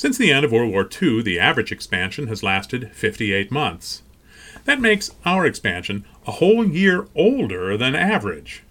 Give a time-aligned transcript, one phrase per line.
[0.00, 4.00] Since the end of World War II, the average expansion has lasted 58 months.
[4.64, 8.62] That makes our expansion a whole year older than average.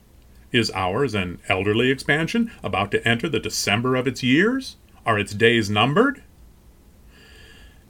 [0.51, 4.77] Is ours an elderly expansion about to enter the December of its years?
[5.05, 6.23] Are its days numbered?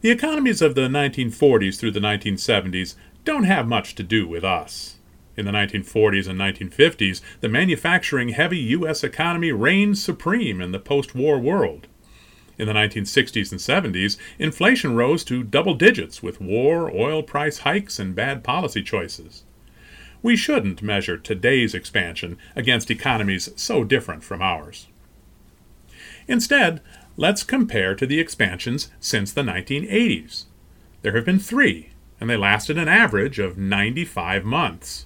[0.01, 4.97] The economies of the 1940s through the 1970s don't have much to do with us.
[5.37, 9.01] In the 1940s and 1950s, the manufacturing heavy U.S.
[9.01, 11.87] economy reigned supreme in the post war world.
[12.59, 17.99] In the 1960s and 70s, inflation rose to double digits with war, oil price hikes,
[17.99, 19.43] and bad policy choices.
[20.21, 24.87] We shouldn't measure today's expansion against economies so different from ours.
[26.27, 26.81] Instead,
[27.15, 30.43] let's compare to the expansions since the 1980s.
[31.01, 35.05] There have been three, and they lasted an average of 95 months.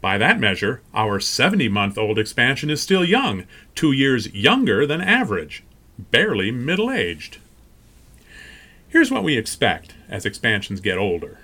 [0.00, 3.44] By that measure, our 70 month old expansion is still young,
[3.76, 5.62] two years younger than average,
[5.98, 7.38] barely middle aged.
[8.88, 11.38] Here's what we expect as expansions get older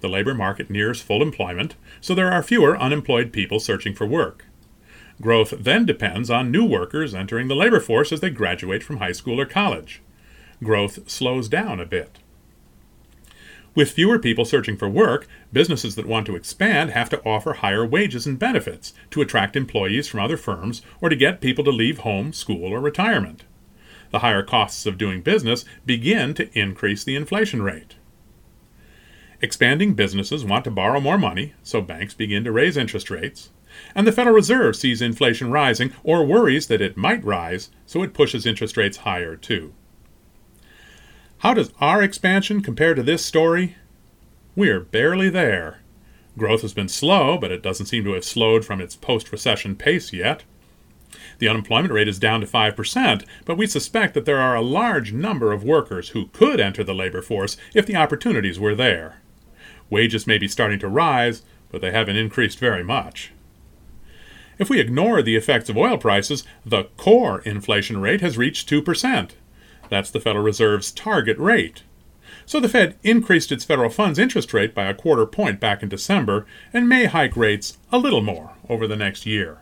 [0.00, 4.44] the labor market nears full employment, so there are fewer unemployed people searching for work.
[5.20, 9.12] Growth then depends on new workers entering the labor force as they graduate from high
[9.12, 10.02] school or college.
[10.62, 12.18] Growth slows down a bit.
[13.74, 17.84] With fewer people searching for work, businesses that want to expand have to offer higher
[17.84, 21.98] wages and benefits to attract employees from other firms or to get people to leave
[21.98, 23.44] home, school, or retirement.
[24.10, 27.96] The higher costs of doing business begin to increase the inflation rate.
[29.42, 33.50] Expanding businesses want to borrow more money, so banks begin to raise interest rates.
[33.94, 38.14] And the Federal Reserve sees inflation rising or worries that it might rise, so it
[38.14, 39.74] pushes interest rates higher too.
[41.38, 43.76] How does our expansion compare to this story?
[44.54, 45.80] We're barely there.
[46.38, 49.76] Growth has been slow, but it doesn't seem to have slowed from its post recession
[49.76, 50.44] pace yet.
[51.38, 55.12] The unemployment rate is down to 5%, but we suspect that there are a large
[55.12, 59.20] number of workers who could enter the labor force if the opportunities were there.
[59.90, 63.32] Wages may be starting to rise, but they haven't increased very much.
[64.58, 69.30] If we ignore the effects of oil prices, the core inflation rate has reached 2%.
[69.90, 71.82] That's the Federal Reserve's target rate.
[72.46, 75.88] So the Fed increased its federal funds interest rate by a quarter point back in
[75.88, 79.58] December and may hike rates a little more over the next year.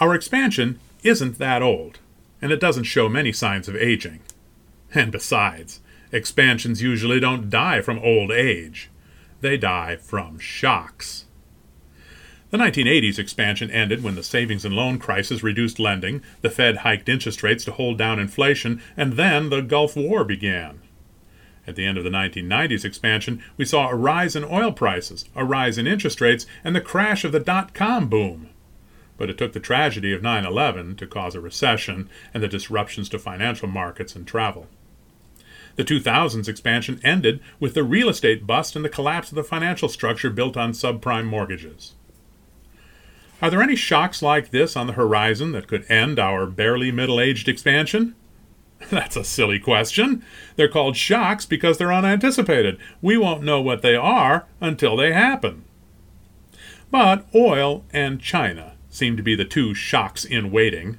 [0.00, 1.98] Our expansion isn't that old,
[2.42, 4.20] and it doesn't show many signs of aging.
[4.92, 8.90] And besides, expansions usually don't die from old age,
[9.40, 11.26] they die from shocks.
[12.50, 17.08] The 1980s expansion ended when the savings and loan crisis reduced lending, the Fed hiked
[17.08, 20.80] interest rates to hold down inflation, and then the Gulf War began.
[21.66, 25.44] At the end of the 1990s expansion, we saw a rise in oil prices, a
[25.44, 28.50] rise in interest rates, and the crash of the dot com boom.
[29.16, 33.08] But it took the tragedy of 9 11 to cause a recession and the disruptions
[33.10, 34.66] to financial markets and travel.
[35.76, 39.88] The 2000s expansion ended with the real estate bust and the collapse of the financial
[39.88, 41.94] structure built on subprime mortgages.
[43.42, 47.20] Are there any shocks like this on the horizon that could end our barely middle
[47.20, 48.14] aged expansion?
[48.90, 50.24] That's a silly question.
[50.56, 52.78] They're called shocks because they're unanticipated.
[53.02, 55.64] We won't know what they are until they happen.
[56.90, 60.98] But oil and China seem to be the two shocks in waiting.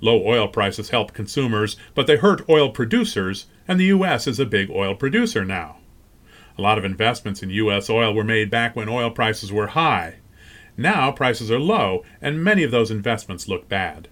[0.00, 4.26] Low oil prices help consumers, but they hurt oil producers, and the U.S.
[4.26, 5.78] is a big oil producer now.
[6.58, 7.88] A lot of investments in U.S.
[7.88, 10.16] oil were made back when oil prices were high.
[10.76, 14.08] Now prices are low, and many of those investments look bad.